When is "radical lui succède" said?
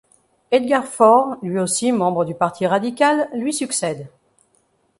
2.65-4.07